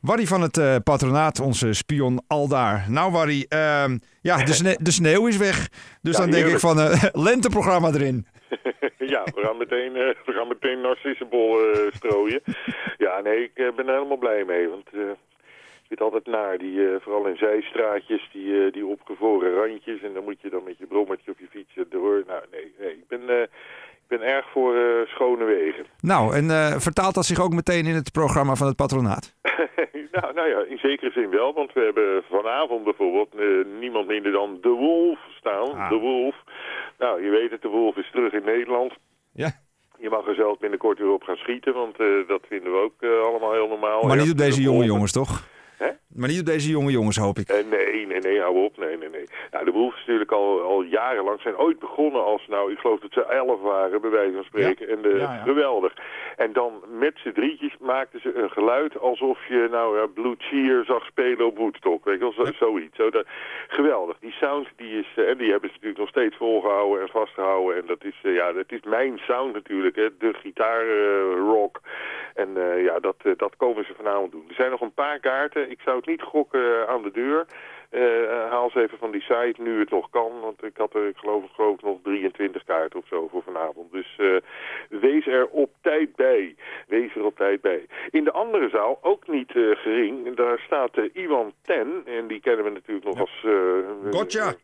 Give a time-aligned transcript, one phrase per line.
[0.00, 2.84] Warry van het uh, patronaat, onze spion Aldaar.
[2.88, 3.84] Nou Warry, uh,
[4.20, 5.68] ja, de, sne de, sneeuw is weg.
[6.02, 8.26] Dus ja, dan denk ik van uh, lenteprogramma erin.
[9.14, 11.58] ja, we gaan meteen, uh, we gaan meteen narcissenbol
[11.92, 12.40] strooien.
[12.98, 14.68] ja, nee, ik ben er helemaal blij mee.
[14.68, 20.02] Want ik vind altijd naar, die, vooral in zijstraatjes, die, die opgevroren randjes.
[20.02, 22.22] En dan moet je dan met je brommertje op je fiets door.
[22.26, 23.48] Nou, nee, nee ik ben
[24.08, 24.74] ben erg voor
[25.06, 25.84] schone wegen.
[26.00, 29.34] Nou, en vertaalt dat zich ook meteen in het programma van het patronaat?
[30.12, 31.52] nou, nou ja, in zekere zin wel.
[31.54, 35.72] Want we hebben vanavond bijvoorbeeld uh, niemand minder dan De Wolf staan.
[35.72, 35.88] Ah.
[35.88, 36.34] De Wolf.
[36.98, 38.92] Nou, je weet het, De Wolf is terug in Nederland.
[39.32, 39.50] Ja.
[39.98, 41.96] Je mag er zelf binnenkort weer op gaan schieten, want
[42.26, 44.02] dat vinden we ook allemaal heel normaal.
[44.02, 45.48] Maar niet op deze jonge jongens, toch?
[46.14, 47.50] Maar niet op deze jonge jongens, hoop ik.
[47.50, 48.76] Uh, nee, nee, nee, hou op.
[48.76, 49.24] Nee, nee, nee.
[49.50, 53.12] Nou, de Wolves natuurlijk al, al jarenlang zijn ooit begonnen als, nou, ik geloof dat
[53.12, 54.88] ze elf waren, bij wijze van spreken.
[54.88, 55.94] En de, geweldig.
[56.36, 61.04] En dan met z'n drietjes maakten ze een geluid alsof je, nou Blue Cheer zag
[61.04, 62.04] spelen op Woodstock.
[62.04, 62.96] Weet je wel, zo, zoiets.
[62.96, 63.26] Zo, dat,
[63.68, 64.18] geweldig.
[64.18, 67.76] Die sound, die is, eh, en die hebben ze natuurlijk nog steeds volgehouden en vastgehouden.
[67.76, 70.08] En dat is, uh, ja, dat is mijn sound natuurlijk, hè.
[70.18, 71.80] De gitaarrock.
[72.34, 72.48] en
[72.82, 74.44] ja, dat, dat komen ze vanavond doen.
[74.48, 75.70] Er zijn nog een paar kaarten.
[75.70, 77.46] Ik zou het niet gokken aan de deur.
[77.90, 80.40] Uh, haal ze even van die site nu het nog kan.
[80.40, 83.92] Want ik had er, ik geloof, geloof nog 23 kaarten of zo voor vanavond.
[83.92, 84.36] Dus uh,
[84.88, 86.56] wees er op tijd bij.
[86.86, 87.86] Wees er op tijd bij.
[88.10, 92.02] In de andere zaal, ook niet uh, gering, daar staat Iwan Ten.
[92.04, 93.46] En die kennen we natuurlijk nog als...
[94.10, 94.54] Gotcha!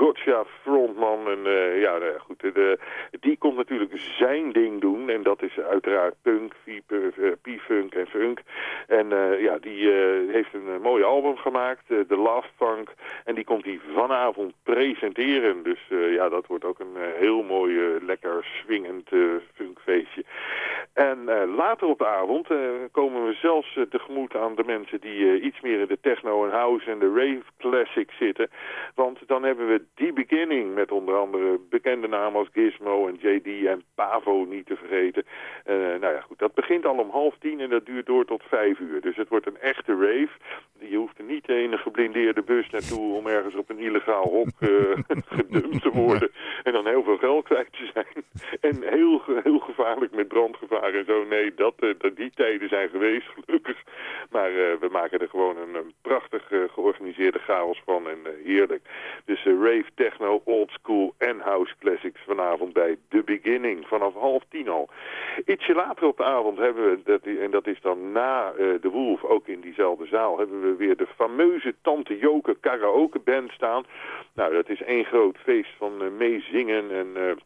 [0.00, 1.28] Gotcha frontman.
[1.28, 1.42] En
[1.80, 2.78] ja, nou goed, de,
[3.20, 5.08] die komt natuurlijk zijn ding doen.
[5.10, 8.40] En dat is uiteraard punk, eh, p-funk en funk.
[8.86, 9.90] En uh, ja, die
[10.32, 12.88] heeft een mooi album gemaakt, The Love Funk.
[13.24, 15.62] En die komt hij vanavond presenteren.
[15.62, 19.08] Dus ja, dat wordt ook een heel mooi, lekker swingend
[19.54, 20.24] funkfeestje.
[21.00, 22.46] En later op de avond
[22.92, 26.90] komen we zelfs tegemoet aan de mensen die iets meer in de techno en house
[26.90, 28.50] en de rave classic zitten.
[28.94, 33.66] Want dan hebben we die beginning met onder andere bekende namen als Gizmo en JD
[33.66, 35.24] en Pavo niet te vergeten.
[36.00, 38.78] Nou ja, goed, dat begint al om half tien en dat duurt door tot vijf
[38.78, 39.00] uur.
[39.00, 40.30] Dus het wordt een echte rave.
[40.88, 44.48] Je hoeft er niet in een geblindeerde bus naartoe om ergens op een illegaal hok
[44.60, 44.70] uh,
[45.38, 46.30] gedumpt te worden.
[46.62, 48.24] En dan heel veel geld kwijt te zijn.
[48.60, 51.24] En heel, heel gevaarlijk met brandgevaar en zo.
[51.24, 53.82] Nee, dat, uh, dat die tijden zijn geweest, gelukkig.
[54.30, 58.82] Maar we maken er gewoon een, een prachtig georganiseerde chaos van en heerlijk.
[59.24, 63.86] Dus rave, techno, old school en house classics vanavond bij The Beginning.
[63.86, 64.88] Vanaf half tien al.
[65.46, 69.24] Ietsje later op de avond hebben we, dat, en dat is dan na de Wolf,
[69.24, 73.84] ook in diezelfde zaal, hebben we weer de fameuze Tante Joke karaoke band staan.
[74.34, 77.38] Nou, dat is één groot feest van uh, meezingen en...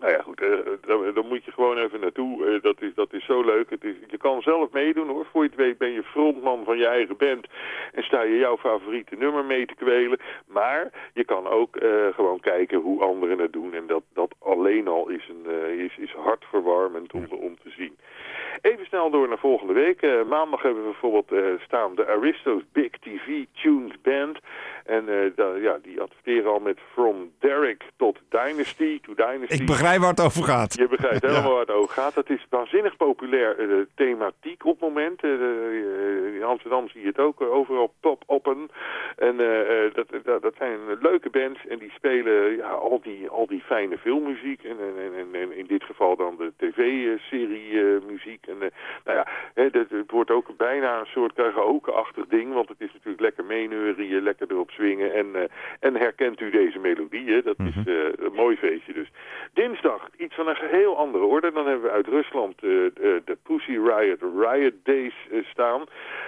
[0.00, 2.46] Nou ja, goed, uh, dan, moet je gewoon even naartoe.
[2.46, 3.70] Uh, dat, is, dat is zo leuk.
[3.70, 5.26] Het is, je kan zelf meedoen hoor.
[5.32, 7.46] Voor je het weet ben je frontman van je eigen band.
[7.92, 10.18] En sta je jouw favoriete nummer mee te kwelen.
[10.46, 13.74] Maar je kan ook uh, gewoon kijken hoe anderen het doen.
[13.74, 17.98] En dat, dat alleen al is, een, is, is hartverwarmend om, om te zien.
[18.60, 20.26] Even snel door naar volgende week.
[20.26, 24.38] Maandag hebben we bijvoorbeeld staan de Aristos Big TV Tunes Band.
[24.84, 27.82] En ja, die adverteren al met From Derek
[28.50, 29.54] Dynasty to Dynasty.
[29.54, 30.74] Ik begrijp waar het over gaat.
[30.74, 32.14] Je begrijpt helemaal waar het over gaat.
[32.14, 35.22] Het is waanzinnig populair thematiek op het moment.
[35.22, 38.70] in Amsterdam zie je het ook overal pop-oppen.
[39.20, 39.36] En
[39.92, 43.98] dat, dat, dat, zijn leuke bands en die spelen ja, al, die, al die fijne
[43.98, 44.62] filmmuziek.
[44.64, 48.46] En, en, en, en in dit geval dan de tv-serie muziek.
[48.46, 48.58] En
[49.04, 53.20] nou ja, het, het, wordt ook bijna een soort karaoke-achtig ding, want het is natuurlijk
[53.20, 55.14] lekker meeneurien, lekker erop swingen.
[55.14, 55.50] En,
[55.80, 59.10] en herkent u deze melodieën, dat is uh, een mooi feestje dus.
[59.52, 61.52] Dinsdag, iets van een geheel andere orde.
[61.52, 65.84] Dan hebben we uit Rusland de Pussy Riot Riot Days staan.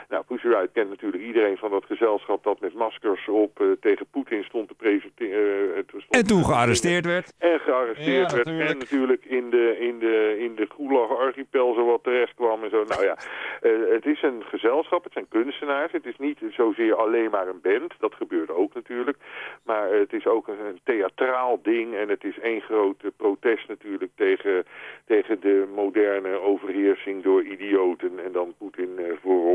[0.09, 4.45] Nou, Pussy Riot kent natuurlijk iedereen van dat gezelschap dat met maskers op tegen Poetin
[4.45, 5.85] stond te presenteren.
[6.09, 7.33] en toen gearresteerd werd.
[7.39, 8.47] En gearresteerd werd.
[8.47, 12.85] En natuurlijk in de, in de, in de Gulag-archipel zo wat terecht kwam en zo.
[12.85, 13.17] Nou ja,
[13.63, 15.93] uh, het is een gezelschap, het zijn kunstenaars.
[15.93, 19.17] Het is niet zozeer alleen maar een band, dat gebeurt ook natuurlijk.
[19.63, 24.65] Maar het is ook een, theatraal ding en het is één groot protest natuurlijk tegen,
[25.07, 29.52] tegen de moderne overheersing door idioten en dan Poetin uh, we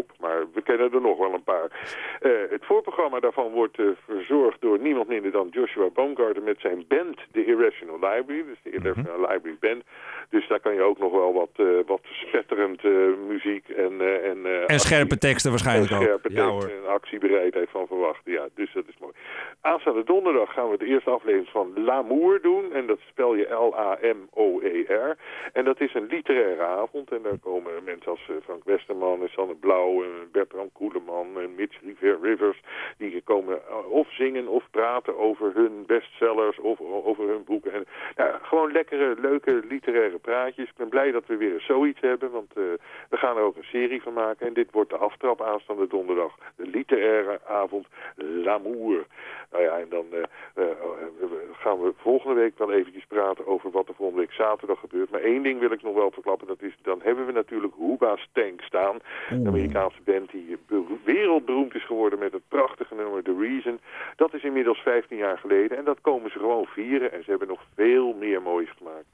[0.68, 1.70] kennen er nog wel een paar.
[2.22, 7.18] Uh, het voorprogramma daarvan wordt verzorgd door niemand minder dan Joshua Baumgarten met zijn band,
[7.32, 8.44] de Irrational Library.
[8.46, 9.32] Dus de Irrational mm -hmm.
[9.32, 9.84] Library Band.
[10.30, 12.84] Dus daar kan je ook nog wel wat, uh, wat spetterend
[13.28, 13.94] muziek en...
[14.24, 16.60] en, en scherpe teksten waarschijnlijk en scherpe ook.
[16.60, 18.32] teksten en actiebereidheid van verwachten.
[18.32, 19.14] Ja, dus dat is mooi.
[19.62, 22.74] Aanstaande donderdag gaan we de eerste aflevering van L'Amour doen.
[22.74, 25.18] En dat spel je L-A-M-O-E-R.
[25.54, 27.12] En dat is een literaire avond.
[27.12, 31.80] En daar komen mensen als Frank Westerman en Sanne Blauw en Bertram Koeleman en Mitch
[31.82, 32.62] River Rivers.
[32.98, 37.74] Die komen of zingen of praten over hun bestsellers of over hun boeken.
[37.74, 40.70] En, ja, gewoon lekkere, leuke literaire praatjes.
[40.70, 42.64] Ik ben blij dat we weer zoiets hebben, want uh,
[43.10, 44.48] we gaan er ook een serie van maken.
[44.48, 46.38] En dit wordt de aftrap aanstaande donderdag.
[46.56, 49.06] De literaire avond L'Amour.
[49.52, 50.20] Nou ja, en dan uh,
[50.56, 50.66] uh,
[51.52, 55.10] gaan we volgende week wel eventjes praten over wat er volgende week zaterdag gebeurt.
[55.10, 56.48] Maar één ding wil ik nog wel verklappen.
[56.48, 59.00] Dat is, dan hebben we natuurlijk Huba's Tank staan.
[59.30, 60.58] De Amerikaanse band die
[61.04, 63.80] wereldberoemd is geworden met het prachtige nummer The Reason.
[64.16, 65.78] Dat is inmiddels 15 jaar geleden.
[65.78, 67.12] En dat komen ze gewoon vieren.
[67.12, 69.06] En ze hebben nog veel meer moois gemaakt.